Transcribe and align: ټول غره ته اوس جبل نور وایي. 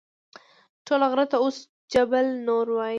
ټول 0.85 1.01
غره 1.11 1.25
ته 1.31 1.37
اوس 1.43 1.55
جبل 1.93 2.25
نور 2.47 2.65
وایي. 2.75 2.89